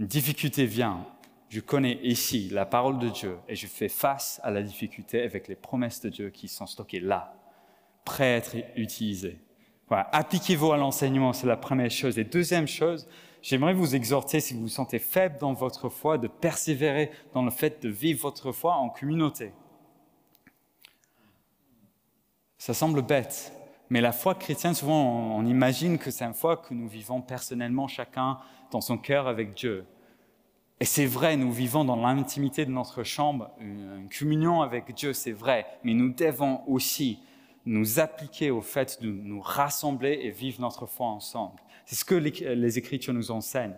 [0.01, 1.05] Une difficulté vient,
[1.49, 5.49] je connais ici la parole de Dieu et je fais face à la difficulté avec
[5.49, 7.35] les promesses de Dieu qui sont stockées là,
[8.05, 9.39] prêtes à être utilisées.
[9.91, 12.19] Appliquez-vous à l'enseignement, c'est la première chose.
[12.19, 13.09] Et deuxième chose,
[13.43, 17.51] j'aimerais vous exhorter, si vous vous sentez faible dans votre foi, de persévérer dans le
[17.51, 19.53] fait de vivre votre foi en communauté.
[22.59, 23.53] Ça semble bête,
[23.91, 27.89] mais la foi chrétienne, souvent, on imagine que c'est une foi que nous vivons personnellement,
[27.89, 28.39] chacun
[28.71, 29.87] dans son cœur avec Dieu.
[30.81, 35.33] Et c'est vrai, nous vivons dans l'intimité de notre chambre, une communion avec Dieu, c'est
[35.33, 37.19] vrai, mais nous devons aussi
[37.65, 41.61] nous appliquer au fait de nous rassembler et vivre notre foi ensemble.
[41.85, 43.77] C'est ce que les, Écritures nous enseignent.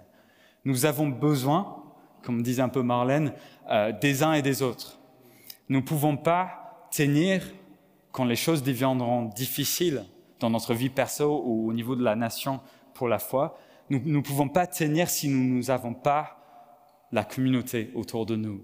[0.65, 1.83] Nous avons besoin,
[2.23, 3.33] comme disait un peu Marlène,
[3.71, 4.99] euh, des uns et des autres.
[5.69, 7.43] Nous ne pouvons pas tenir
[8.13, 10.05] quand les choses deviendront difficiles
[10.41, 12.61] dans notre vie perso ou au niveau de la nation
[12.95, 13.59] pour la foi.
[13.89, 16.37] Nous ne pouvons pas tenir si nous n'avons pas
[17.13, 18.63] la communauté autour de nous.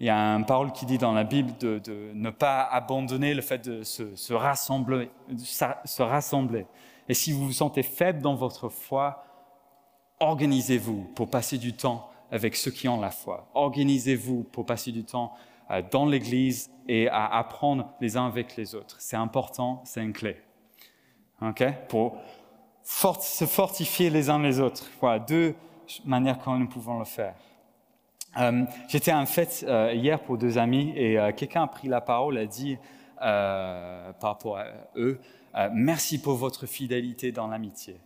[0.00, 3.42] Il y a une parole qui dit dans la Bible de, ne pas abandonner le
[3.42, 6.66] fait de se, rassembler, se rassembler.
[7.08, 9.24] Et si vous vous sentez faible dans votre foi,
[10.18, 13.48] organisez-vous pour passer du temps avec ceux qui ont la foi.
[13.54, 15.34] Organisez-vous pour passer du temps
[15.90, 18.96] dans l'Église et à apprendre les uns avec les autres.
[18.98, 20.36] C'est important, c'est une clé.
[21.88, 22.18] Pour
[22.84, 24.90] se fortifier les uns les autres.
[25.00, 25.54] Voilà, deux
[26.04, 27.34] manières comment nous pouvons le faire.
[28.38, 32.00] Euh, j'étais en fête euh, hier pour deux amis et euh, quelqu'un a pris la
[32.00, 32.78] parole, a dit
[33.18, 34.64] par rapport à
[34.96, 35.20] eux,
[35.72, 38.00] merci pour votre fidélité dans l'amitié.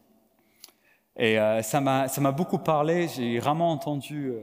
[1.16, 4.34] Et ça m'a beaucoup parlé, j'ai vraiment entendu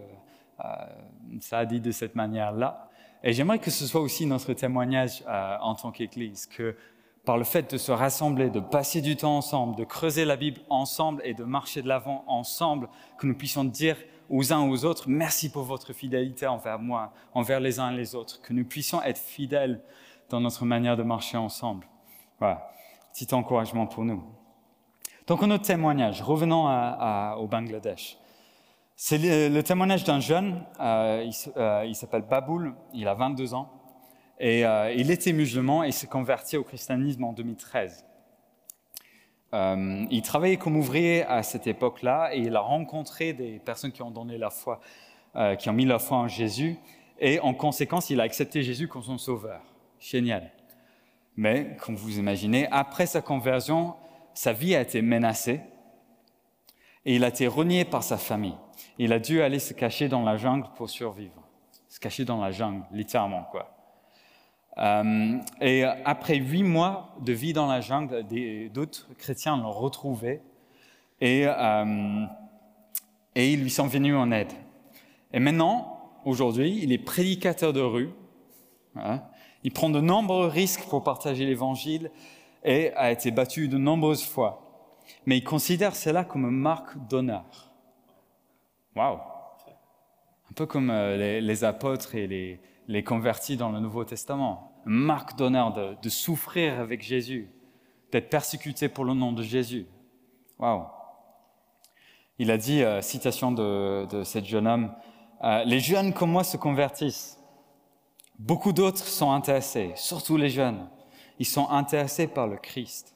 [1.41, 2.89] ça dit de cette manière-là.
[3.23, 6.75] Et j'aimerais que ce soit aussi notre témoignage euh, en tant qu'Église, que
[7.23, 10.59] par le fait de se rassembler, de passer du temps ensemble, de creuser la Bible
[10.69, 13.95] ensemble et de marcher de l'avant ensemble, que nous puissions dire
[14.29, 18.13] aux uns aux autres, merci pour votre fidélité envers moi, envers les uns et les
[18.13, 19.81] autres, que nous puissions être fidèles
[20.29, 21.87] dans notre manière de marcher ensemble.
[22.39, 22.69] Voilà,
[23.13, 24.21] petit encouragement pour nous.
[25.27, 26.65] Donc, notre témoignage, revenons
[27.37, 28.17] au Bangladesh.
[28.95, 33.69] C'est le, témoignage d'un jeune, euh, euh, il, s'appelle Baboul, il a 22 ans,
[34.39, 38.05] et euh, il était musulman et s'est converti au christianisme en 2013.
[39.53, 44.11] il travaillait comme ouvrier à cette époque-là et il a rencontré des personnes qui ont
[44.11, 44.79] donné la foi,
[45.57, 46.77] qui ont mis la foi en Jésus,
[47.19, 49.61] et en conséquence, il a accepté Jésus comme son sauveur.
[49.99, 50.51] Génial.
[51.35, 53.95] Mais, comme vous imaginez, après sa conversion,
[54.33, 55.61] sa vie a été menacée
[57.05, 58.55] et il a été renié par sa famille.
[58.97, 61.41] Il a dû aller se cacher dans la jungle pour survivre.
[61.89, 63.69] Se cacher dans la jungle, littéralement, quoi.
[64.77, 68.25] Euh, et après huit mois de vie dans la jungle,
[68.73, 70.41] d'autres chrétiens l'ont retrouvé
[71.21, 72.25] et, euh,
[73.35, 74.51] et ils lui sont venus en aide.
[75.31, 78.09] Et maintenant, aujourd'hui, il est prédicateur de rue.
[78.95, 79.21] Hein.
[79.63, 82.09] Il prend de nombreux risques pour partager l'évangile
[82.63, 84.62] et a été battu de nombreuses fois.
[85.25, 87.71] Mais il considère cela comme une marque d'honneur.
[88.95, 94.71] Waouh Un peu comme euh, les, apôtres et les, convertis dans le Nouveau Testament.
[94.85, 97.49] Une marque d'honneur de, souffrir avec Jésus,
[98.11, 99.87] d'être persécuté pour le nom de Jésus.
[100.59, 100.85] Waouh
[102.37, 104.93] Il a dit, euh, citation de, de ce jeune homme,
[105.43, 107.39] euh, Les jeunes comme moi se convertissent.
[108.39, 110.89] Beaucoup d'autres sont intéressés, surtout les jeunes.
[111.39, 113.15] Ils sont intéressés par le Christ.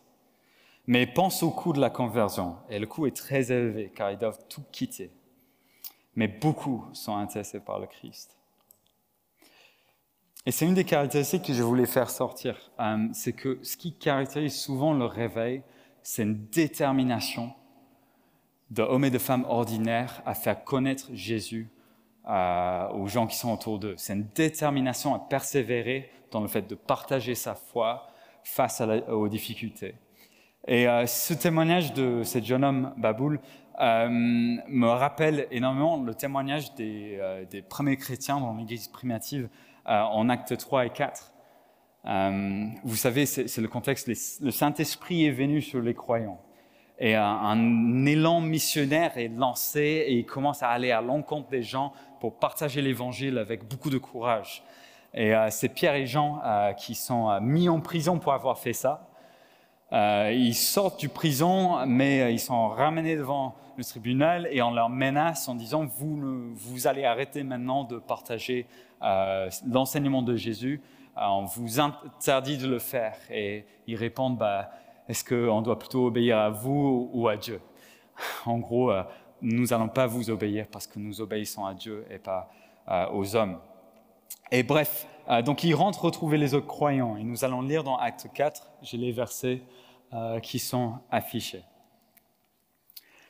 [0.88, 2.56] Mais pense au coût de la conversion.
[2.69, 5.12] Et le coût est très élevé car ils doivent tout quitter
[6.17, 8.36] mais beaucoup sont intéressés par le Christ.
[10.45, 12.71] Et c'est une des caractéristiques que je voulais faire sortir.
[12.80, 15.62] Euh, c'est que ce qui caractérise souvent le réveil,
[16.02, 17.54] c'est une détermination
[18.71, 21.69] d'hommes et de femmes ordinaires à faire connaître Jésus
[22.28, 23.93] euh, aux gens qui sont autour d'eux.
[23.97, 28.08] C'est une détermination à persévérer dans le fait de partager sa foi
[28.43, 29.93] face aux difficultés.
[30.67, 33.39] Et euh, ce témoignage de ce jeune homme, Baboul,
[33.80, 39.49] euh, me rappelle énormément le témoignage des, euh, premiers chrétiens dans l'Église primitive
[39.86, 41.32] en actes 3 et 4.
[42.84, 44.10] vous savez, c'est le contexte,
[44.41, 46.41] le Saint-Esprit est venu sur les croyants.
[46.99, 51.93] Et un, élan missionnaire est lancé et il commence à aller à l'encontre des gens
[52.19, 54.62] pour partager l'évangile avec beaucoup de courage.
[55.13, 56.41] Et c'est Pierre et Jean
[56.75, 59.08] qui sont mis en prison pour avoir fait ça.
[59.91, 65.47] Ils sortent du prison, mais ils sont ramenés devant le tribunal et on leur menace
[65.47, 68.65] en disant vous, allez arrêter maintenant de partager
[69.04, 70.82] euh, l'enseignement de Jésus,
[71.17, 73.15] euh, on vous interdit de le faire.
[73.30, 74.71] Et ils répondent bah,
[75.08, 77.62] est-ce qu'on doit plutôt obéir à vous ou à Dieu?
[78.47, 79.04] En gros, euh,
[79.41, 82.50] nous n'allons pas vous obéir parce que nous obéissons à Dieu et pas
[83.12, 83.60] aux hommes.
[84.50, 85.06] Et bref,
[85.44, 88.98] donc ils rentrent retrouver les autres croyants et nous allons lire dans Acte 4, j'ai
[88.98, 89.62] les versets
[90.42, 91.63] qui sont affichés.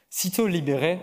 [0.10, 1.00] Sitôt libérés,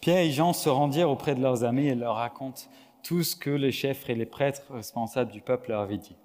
[0.00, 2.62] Pierre et Jean se rendirent auprès de leurs amis et leur racontent
[3.02, 6.16] tout ce que les chefs et les prêtres responsables du peuple leur avaient dit.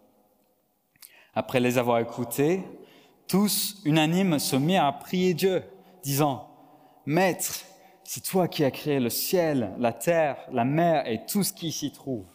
[1.34, 2.64] Après les avoir écoutés,
[3.28, 5.64] tous, unanimes, se mirent à prier Dieu,
[6.04, 6.50] disant,
[7.06, 7.62] Maître,
[8.04, 11.72] c'est toi qui as créé le ciel, la terre, la mer et tout ce qui
[11.72, 12.26] s'y trouve.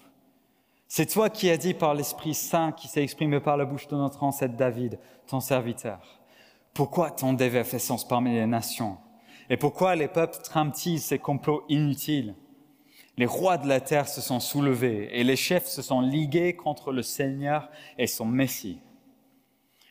[0.88, 3.96] C'est toi qui as dit par l'Esprit Saint qui s'est exprimé par la bouche de
[3.96, 6.20] notre ancêtre David, ton serviteur.
[6.75, 8.99] Pourquoi tant dévergence parmi les nations?
[9.51, 12.35] Et pourquoi les peuples trament-ils ces complots inutiles?
[13.16, 16.92] Les rois de la terre se sont soulevés et les chefs se sont ligués contre
[16.92, 18.81] le Seigneur et son Messie.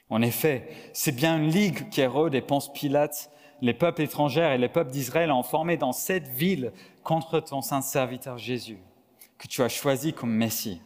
[0.10, 3.32] En effet, c'est bien une ligue qu'Hérode et Ponce Pilate,
[3.62, 6.72] les peuples étrangers et les peuples d'Israël ont formé dans cette ville
[7.04, 8.78] contre ton saint serviteur Jésus,
[9.38, 10.82] que tu as choisi comme Messie.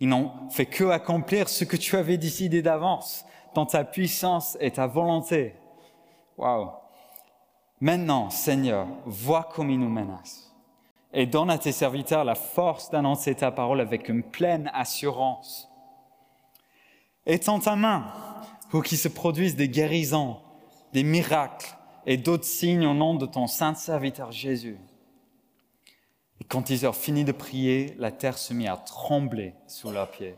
[0.00, 4.70] Ils n'ont fait que accomplir ce que tu avais décidé d'avance, dans ta puissance et
[4.70, 5.54] ta volonté.
[6.36, 6.70] Waouh!
[7.80, 10.46] Maintenant, Seigneur, vois comme il nous menace
[11.12, 15.68] et donne à tes serviteurs la force d'annoncer ta parole avec une pleine assurance.
[17.24, 18.12] Étends ta main
[18.70, 20.36] pour qu'il se produise des guérisons,
[20.92, 24.78] des miracles et d'autres signes au nom de ton saint serviteur Jésus.
[26.40, 30.10] Et quand ils eurent fini de prier, la terre se mit à trembler sous leurs
[30.10, 30.36] pieds,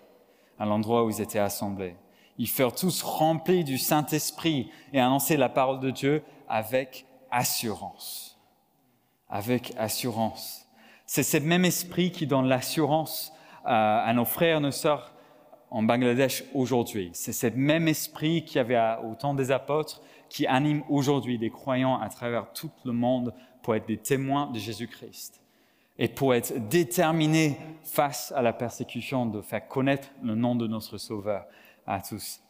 [0.58, 1.96] à l'endroit où ils étaient assemblés.
[2.38, 8.38] Ils furent tous remplis du Saint-Esprit et annonçaient la parole de Dieu avec assurance.
[9.28, 10.66] Avec assurance.
[11.04, 13.32] C'est ce même esprit qui donne l'assurance
[13.64, 15.12] à nos frères et nos sœurs
[15.70, 17.10] en Bangladesh aujourd'hui.
[17.12, 21.50] C'est ce même esprit qu'il y avait au temps des apôtres qui anime aujourd'hui des
[21.50, 25.42] croyants à travers tout le monde pour être des témoins de Jésus-Christ
[25.98, 30.98] et pour être déterminés face à la persécution de faire connaître le nom de notre
[30.98, 31.46] Sauveur
[31.86, 32.40] à tous.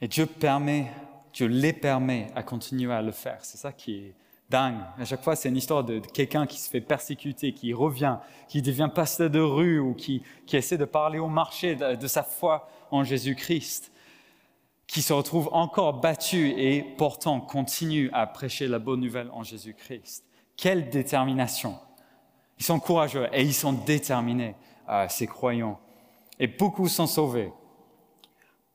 [0.00, 0.90] Et Dieu permet,
[1.32, 3.44] Dieu les permet à continuer à le faire.
[3.44, 4.14] C'est ça qui est
[4.50, 4.80] dingue.
[4.98, 8.60] À chaque fois, c'est une histoire de, quelqu'un qui se fait persécuter, qui revient, qui
[8.60, 10.22] devient pasteur de rue ou qui,
[10.52, 13.92] essaie de parler au marché de, sa foi en Jésus-Christ,
[14.86, 20.24] qui se retrouve encore battu et pourtant continue à prêcher la bonne nouvelle en Jésus-Christ.
[20.56, 21.78] Quelle détermination.
[22.58, 24.54] Ils sont courageux et ils sont déterminés,
[25.08, 25.80] ces croyants.
[26.38, 27.52] Et beaucoup sont sauvés.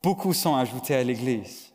[0.01, 1.73] Beaucoup sont ajoutés à l'Église.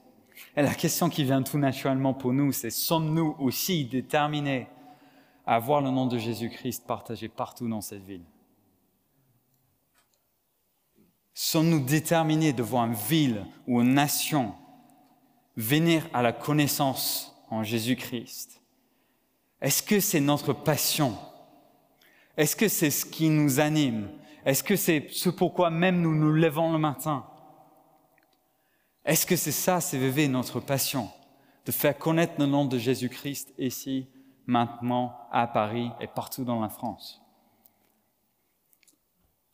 [0.56, 4.68] Et la question qui vient tout naturellement pour nous, c'est sommes-nous aussi déterminés
[5.46, 8.24] à voir le nom de Jésus-Christ partagé partout dans cette ville?
[11.34, 14.54] Sommes-nous déterminés de voir une ville ou une nation
[15.56, 18.62] venir à la connaissance en Jésus-Christ?
[19.60, 21.16] Est-ce que c'est notre passion?
[22.36, 24.10] Est-ce que c'est ce qui nous anime?
[24.44, 27.26] Est-ce que c'est ce pourquoi même nous nous levons le matin?
[29.04, 31.10] Est-ce que c'est ça, CVV, notre passion?
[31.66, 34.08] De faire connaître le nom de Jésus-Christ ici,
[34.46, 37.22] maintenant, à Paris et partout dans la France.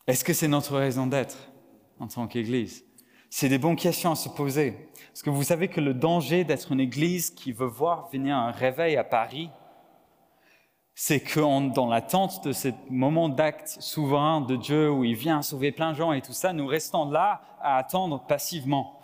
[0.06, 1.36] Est-ce que c'est notre raison d'être
[2.00, 2.84] en tant qu'Église?
[3.28, 4.90] C'est des bonnes questions à se poser.
[5.12, 8.50] Parce que vous savez que le danger d'être une Église qui veut voir venir un
[8.50, 9.50] réveil à Paris,
[11.02, 11.40] c'est que
[11.72, 15.96] dans l'attente de ce moment d'acte souverain de Dieu où il vient sauver plein de
[15.96, 19.00] gens et tout ça, nous restons là à attendre passivement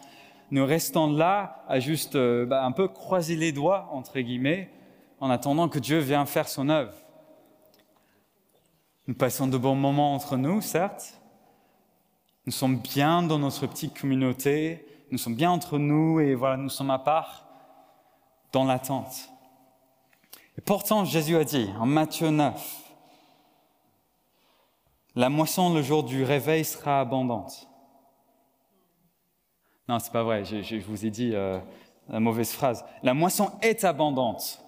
[0.51, 4.71] nous restons là à juste euh, bah, un peu croiser les doigts, entre guillemets,
[5.21, 6.93] en attendant que Dieu vienne faire son œuvre.
[9.09, 11.21] Nous passons de bons moments entre nous, certes.
[12.47, 16.69] Nous sommes bien dans notre petite communauté, nous sommes bien entre nous et voilà, nous
[16.69, 17.49] sommes à part
[18.53, 19.31] dans l'attente.
[20.59, 22.87] Et pourtant, Jésus a dit en Matthieu 9,
[25.15, 27.69] la moisson le jour du réveil sera abondante.
[29.89, 31.59] Non, c'est pas vrai, je, vous ai dit euh,
[32.09, 32.85] la mauvaise phrase.
[33.03, 34.63] La moisson est abondante.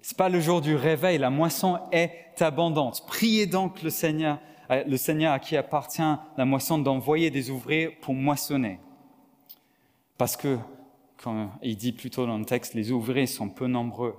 [0.00, 3.04] C'est pas le jour du réveil, la moisson est abondante.
[3.06, 4.38] Priez donc le Seigneur,
[4.70, 6.02] euh, le Seigneur à qui appartient
[6.36, 8.80] la moisson d'envoyer des ouvriers pour moissonner.
[10.16, 10.58] Parce que,
[11.22, 14.16] comme il dit plutôt dans le texte, les ouvriers sont peu nombreux.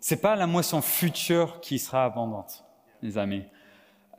[0.00, 2.64] C'est pas la moisson future qui sera abondante,
[3.02, 3.44] les amis.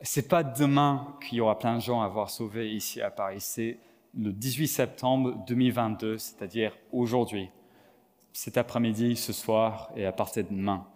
[0.02, 3.40] C'est pas demain qu'il y aura plein de gens à voir sauvés ici à Paris.
[3.40, 3.78] C'est
[4.16, 7.50] le 18 septembre 2022, c'est-à-dire aujourd'hui,
[8.32, 10.86] cet après-midi, ce soir et à partir de demain.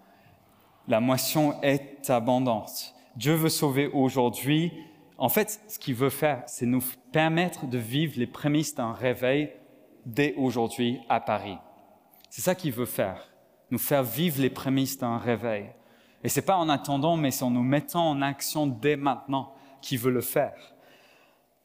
[0.89, 2.95] La moisson est abondante.
[3.17, 4.73] Dieu veut sauver aujourd'hui.
[5.19, 9.53] En fait, ce qu'il veut faire, c'est nous permettre de vivre les prémices d'un réveil
[10.07, 11.59] dès aujourd'hui à Paris.
[12.31, 13.32] C'est ça qu'il veut faire,
[13.73, 15.71] nous faire vivre les prémices d'un réveil.
[16.23, 19.99] Et c'est pas en attendant, mais c'est en nous mettant en action dès maintenant qu'il
[19.99, 20.75] veut le faire.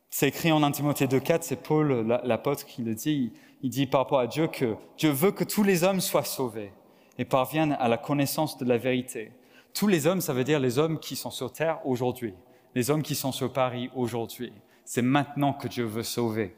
[0.10, 3.34] C'est écrit en 1 Timothée 2.4, c'est Paul, l'apôtre, qui le dit.
[3.62, 6.72] Il dit par rapport à Dieu que Dieu veut que tous les hommes soient sauvés
[7.18, 9.34] et parviennent à la connaissance de la vérité.
[9.74, 12.34] Tous les hommes, ça veut dire les hommes qui sont sur terre aujourd'hui,
[12.74, 14.54] les hommes qui sont sur Paris aujourd'hui.
[14.86, 16.56] C'est maintenant que Dieu veut sauver.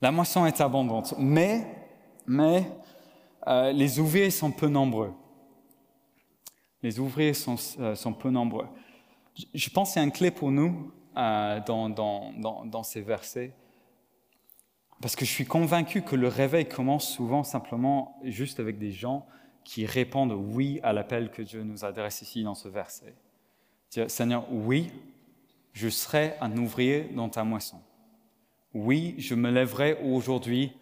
[0.00, 1.64] La moisson est abondante, mais,
[2.26, 2.66] mais
[3.46, 5.12] euh, les ouvriers sont peu nombreux.
[6.82, 8.66] Les ouvriers sont, euh, peu nombreux.
[9.54, 13.52] Je pense que c'est un clé pour nous euh, dans, ces versets.
[15.00, 19.26] Parce que je suis convaincu que le réveil commence souvent simplement juste avec des gens
[19.64, 23.14] qui répondent oui à l'appel que Dieu nous adresse ici dans ce verset.
[24.08, 24.90] Seigneur, oui,
[25.72, 27.80] je serai un ouvrier dans ta moisson.
[28.74, 30.72] Oui, je me lèverai aujourd'hui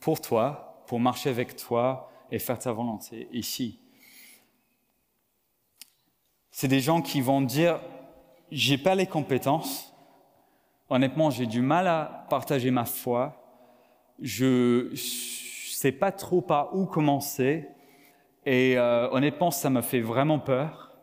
[0.00, 3.78] pour toi, pour marcher avec toi et faire ta volonté ici.
[6.50, 7.78] C'est des gens qui vont dire,
[8.50, 9.94] j'ai pas les compétences.
[10.88, 13.36] Honnêtement, j'ai du mal à partager ma foi.
[14.18, 17.68] Je sais pas trop par où commencer.
[18.46, 20.96] Et euh, honnêtement, ça me fait vraiment peur.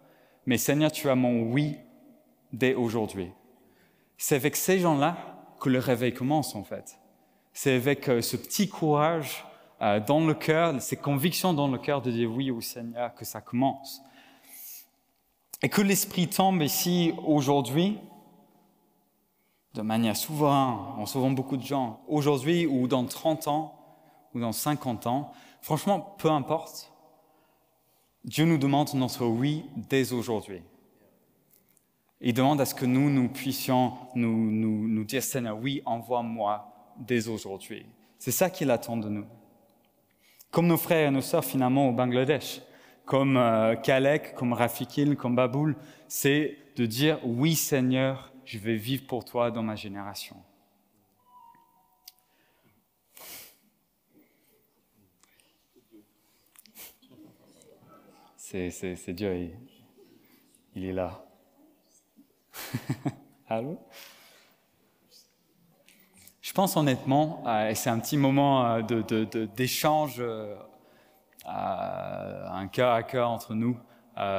[0.47, 1.77] Mais Seigneur, tu as mon oui
[2.51, 3.31] dès aujourd'hui.
[4.17, 5.15] C'est avec ces gens-là
[5.61, 6.97] que le réveil commence, en fait.
[7.53, 9.45] C'est avec euh, ce petit courage
[9.81, 13.25] euh, dans le cœur, ces convictions dans le cœur de dire oui au Seigneur que
[13.25, 14.01] ça commence.
[15.61, 17.97] Et que l'Esprit tombe ici aujourd'hui,
[19.73, 23.75] de manière souveraine, en sauvant beaucoup de gens, aujourd'hui ou dans 30 ans
[24.33, 26.91] ou dans 50 ans, franchement, peu importe,
[28.23, 30.61] Dieu nous demande notre oui dès aujourd'hui.
[32.21, 36.67] Il demande à ce que nous, nous puissions nous, dire, Seigneur, oui, envoie-moi
[36.97, 37.85] dès aujourd'hui.
[38.17, 39.25] C'est ça qu'il attend de nous.
[40.55, 42.61] Comme nos frères et nos sœurs finalement au Bangladesh,
[43.03, 43.75] comme euh,
[44.37, 45.75] comme Rafikil, comme Baboul,
[46.07, 50.37] c'est de dire, oui Seigneur, je vais vivre pour toi dans ma génération.
[58.37, 59.51] C'est Dieu, il,
[60.73, 61.25] il est là.
[63.49, 63.77] Allô?
[66.55, 70.55] Pense honnêtement, euh, et c'est un petit moment euh, d'échange, euh,
[71.45, 73.77] un cœur à cœur entre nous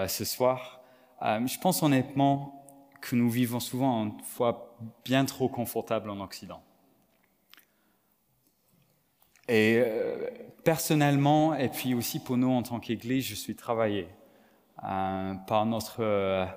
[0.09, 0.81] ce soir,
[1.21, 2.65] je pense honnêtement
[3.03, 6.63] que nous vivons souvent une fois bien trop confortable en Occident.
[9.47, 9.81] Et
[10.65, 14.09] personnellement, et puis aussi pour nous en tant qu'Église, je suis travaillé
[14.81, 16.49] par notre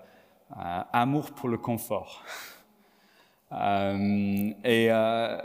[0.94, 2.24] amour pour le confort.
[3.52, 5.38] Euh, et euh,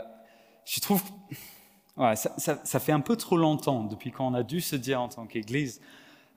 [0.65, 1.03] je trouve,
[1.97, 5.25] ça, ça, fait un peu trop longtemps depuis qu'on a dû se dire en tant
[5.25, 5.81] qu'Église,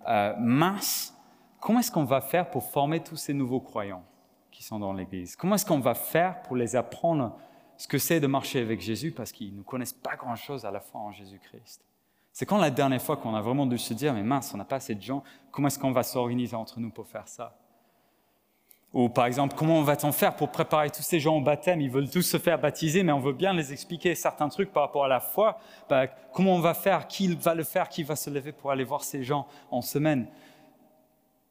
[0.06, 1.14] mince,
[1.60, 4.04] comment est-ce qu'on va faire pour former tous ces nouveaux croyants
[4.50, 5.36] qui sont dans l'Église?
[5.36, 7.36] Comment est-ce qu'on va faire pour les apprendre
[7.76, 9.12] ce que c'est de marcher avec Jésus?
[9.12, 11.84] Parce qu'ils ne connaissent pas grand-chose à la fois en Jésus-Christ.
[12.32, 14.64] C'est quand la dernière fois qu'on a vraiment dû se dire, mais mince, on n'a
[14.64, 17.58] pas assez de gens, comment est-ce qu'on va s'organiser entre nous pour faire ça?
[18.94, 21.80] Ou par exemple, comment va-t-on faire pour préparer tous ces gens au baptême?
[21.80, 24.84] Ils veulent tous se faire baptiser, mais on veut bien les expliquer certains trucs par
[24.84, 25.58] rapport à la foi.
[25.90, 27.06] Bah, comment on va faire?
[27.06, 27.90] Qui va le faire?
[27.90, 30.26] Qui va se lever pour aller voir ces gens en semaine?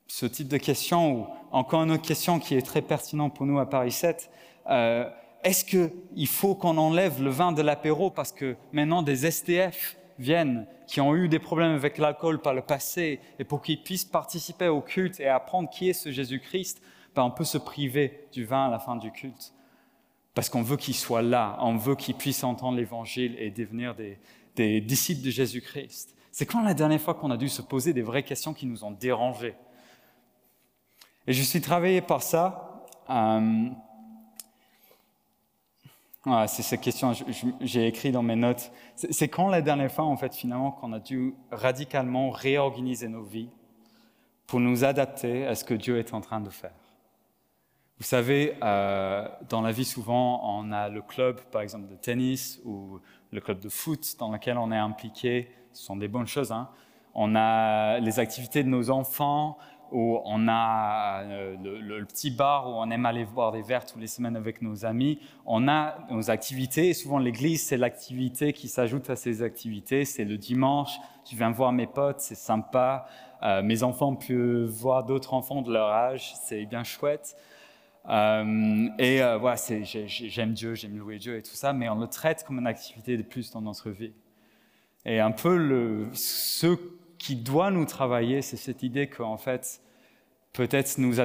[0.07, 3.59] Ce type de question, ou encore une autre question qui est très pertinente pour nous
[3.59, 4.31] à Paris 7.
[4.69, 5.07] Euh,
[5.43, 10.65] est-ce qu'il faut qu'on enlève le vin de l'apéro parce que maintenant des STF viennent,
[10.87, 14.69] qui ont eu des problèmes avec l'alcool par le passé, et pour qu'ils puissent participer
[14.69, 16.81] au culte et apprendre qui est ce Jésus-Christ,
[17.17, 19.51] ben, on peut se priver du vin à la fin du culte.
[20.35, 24.81] Parce qu'on veut qu'il soit là, on veut qu'il puisse entendre l'évangile et devenir des,
[24.81, 26.15] disciples de Jésus-Christ.
[26.31, 28.83] C'est quand la dernière fois qu'on a dû se poser des vraies questions qui nous
[28.83, 29.55] ont dérangés.
[31.25, 32.85] Et je suis travaillé par ça.
[33.09, 33.69] Euh,
[36.45, 37.13] c'est cette question,
[37.61, 38.71] j'ai écrit dans mes notes.
[38.93, 43.49] C'est quand la dernière fois, en fait, finalement, qu'on a dû radicalement réorganiser nos vies
[44.45, 46.86] pour nous adapter à ce que Dieu est en train de faire.
[47.99, 52.61] Vous savez, euh, dans la vie, souvent, on a le club, par exemple, de tennis
[52.63, 52.99] ou
[53.31, 55.49] le club de foot dans lequel on est impliqué.
[55.73, 56.51] Ce sont des bonnes choses.
[56.51, 56.69] Hein.
[57.15, 59.57] On a les activités de nos enfants,
[59.91, 63.99] ou on a euh, le, petit bar où on aime aller boire des verres tous
[63.99, 65.19] les semaines avec nos amis.
[65.45, 70.05] On a nos activités, souvent l'église, c'est l'activité qui s'ajoute à ces activités.
[70.05, 73.07] C'est le dimanche, je viens voir mes potes, c'est sympa.
[73.43, 77.35] Euh, mes enfants peuvent voir d'autres enfants de leur âge, c'est bien chouette.
[78.09, 82.07] Euh, et euh, voilà, j'aime Dieu, j'aime louer Dieu et tout ça, mais on le
[82.07, 84.13] traite comme une activité de plus dans notre vie.
[85.05, 86.77] Et un peu le, ce
[87.17, 89.81] qui doit nous travailler, c'est cette idée qu'en fait,
[90.53, 91.15] peut-être nous,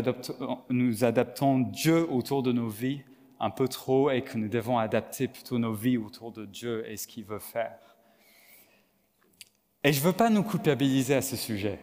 [0.71, 3.03] nous adaptons Dieu autour de nos vies
[3.39, 6.97] un peu trop et que nous devons adapter plutôt nos vies autour de Dieu et
[6.97, 7.79] ce qu'il veut faire.
[9.85, 11.81] Et je ne veux pas nous culpabiliser à ce sujet.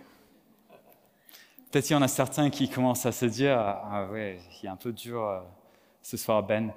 [1.72, 4.70] Peut-être qu'il y en a certains qui commencent à se dire Ah ouais, il est
[4.70, 5.42] un peu dur euh,
[6.02, 6.74] ce soir, Ben.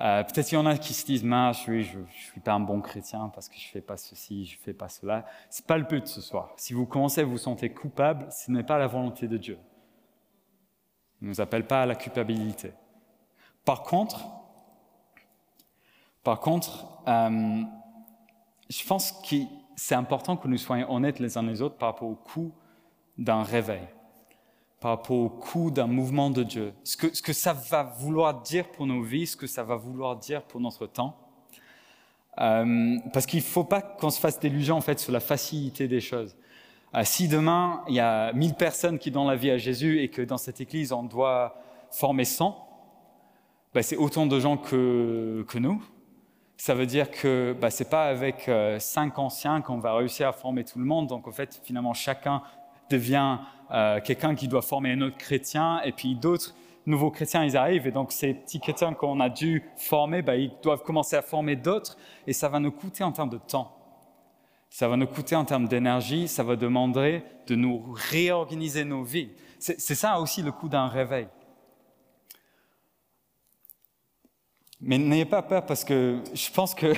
[0.00, 2.52] Euh, Peut-être qu'il y en a qui se disent Mince, oui, je ne suis pas
[2.52, 5.24] un bon chrétien parce que je ne fais pas ceci, je ne fais pas cela.
[5.48, 6.52] Ce n'est pas le but ce soir.
[6.56, 9.58] Si vous commencez à vous sentir coupable, ce n'est pas la volonté de Dieu.
[11.20, 12.72] Il ne nous appelle pas à la culpabilité.
[13.64, 14.26] Par contre,
[16.22, 17.62] par contre euh,
[18.68, 19.36] je pense que
[19.74, 22.52] c'est important que nous soyons honnêtes les uns les autres par rapport au coût
[23.16, 23.88] d'un réveil
[24.80, 28.86] par rapport au coût d'un mouvement de Dieu, ce que, ça va vouloir dire pour
[28.86, 31.16] nos vies, ce que ça va vouloir dire pour notre temps.
[32.40, 35.88] Euh, parce qu'il ne faut pas qu'on se fasse d'illusions en fait sur la facilité
[35.88, 36.36] des choses.
[36.94, 40.08] Euh, si demain il y a 1000 personnes qui donnent la vie à Jésus et
[40.08, 41.60] que dans cette église on doit
[41.90, 42.68] former 100,
[43.74, 45.82] ben, c'est autant de gens que, nous.
[46.56, 50.28] Ça veut dire que ben, ce n'est pas avec euh, cinq anciens qu'on va réussir
[50.28, 51.06] à former tout le monde.
[51.06, 52.42] Donc en fait, finalement, chacun
[52.90, 53.38] devient
[53.70, 56.54] euh, quelqu'un qui doit former un autre chrétien, et puis d'autres
[56.86, 60.52] nouveaux chrétiens, ils arrivent, et donc ces petits chrétiens qu'on a dû former, bah, ils
[60.62, 63.74] doivent commencer à former d'autres, et ça va nous coûter en termes de temps.
[64.70, 69.30] Ça va nous coûter en termes d'énergie, ça va demander de nous réorganiser nos vies.
[69.58, 71.26] C'est ça aussi le coût d'un réveil.
[74.80, 76.94] Mais n'ayez pas peur parce que je pense que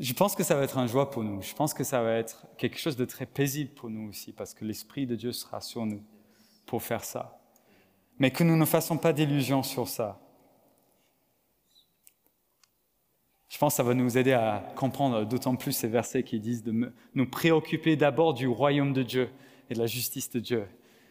[0.00, 1.40] je pense que ça va être un joie pour nous.
[1.42, 4.52] Je pense que ça va être quelque chose de très paisible pour nous aussi, parce
[4.52, 6.02] que l'Esprit de Dieu sera sur nous
[6.66, 7.40] pour faire ça.
[8.18, 10.20] Mais que nous ne fassons pas d'illusions sur ça.
[13.48, 16.64] Je pense que ça va nous aider à comprendre d'autant plus ces versets qui disent
[16.64, 19.30] de nous préoccuper d'abord du royaume de Dieu
[19.70, 20.66] et de la justice de Dieu.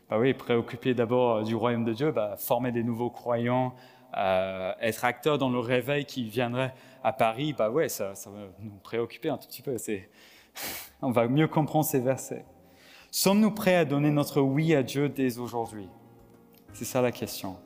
[0.10, 3.74] Bah oui, préoccuper d'abord du royaume de Dieu, bah, former des nouveaux croyants,
[4.18, 8.40] euh, être acteur dans le réveil qui viendrait à Paris, bah ouais, ça, ça va
[8.60, 9.76] nous préoccuper un tout petit peu.
[11.02, 12.46] On va mieux comprendre ces versets.
[13.12, 15.90] Sommes-nous prêts à donner notre oui à Dieu dès aujourd'hui?
[16.74, 17.58] C'est ça la question.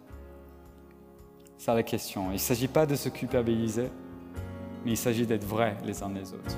[1.57, 2.29] C'est ça la question.
[2.31, 3.89] Il ne s'agit pas de se culpabiliser,
[4.83, 6.57] mais il s'agit d'être vrai les uns les autres.